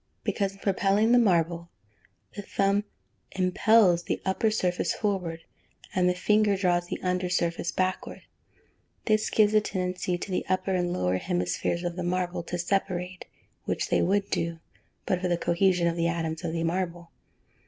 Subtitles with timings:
[0.23, 1.69] _Because, in propelling the marble,
[2.35, 2.85] the thumb
[3.33, 5.41] impels the upper surface forward,
[5.93, 8.23] and the finger draws the under surface backward.
[9.05, 13.25] This gives a tendency to the upper and lower hemispheres of the marble to separate,
[13.65, 14.57] which they would do,
[15.05, 17.11] but for the cohesion of the atoms of the marble.